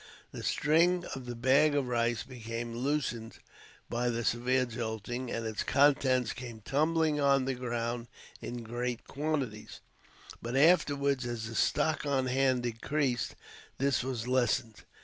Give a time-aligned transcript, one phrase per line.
[0.31, 3.37] The string of the bag of rice became loosened
[3.87, 8.07] by the severe jolting, and its contents came tumbling on the ground
[8.41, 9.79] in great quantities,
[10.41, 13.35] but afterwards as the stock on hand decreased,
[13.77, 14.85] this was lessened.